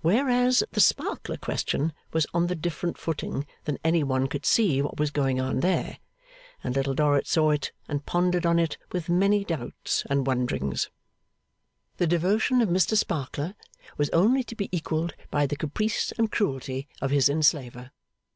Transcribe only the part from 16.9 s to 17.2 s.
of